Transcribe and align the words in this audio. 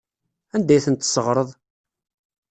Anda 0.55 0.73
ay 0.75 0.83
ten-tesseɣreḍ? 0.85 1.49